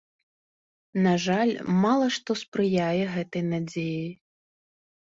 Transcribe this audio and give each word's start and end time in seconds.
На 1.07 1.13
жаль, 1.25 1.53
мала 1.83 2.07
што 2.17 2.31
спрыяе 2.43 3.05
гэтай 3.19 3.43
надзеі. 3.55 4.07